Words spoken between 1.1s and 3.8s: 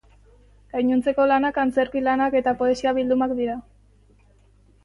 lanak antzerki lanak eta poesia bildumak dira.